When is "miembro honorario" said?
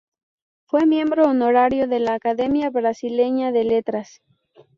0.87-1.87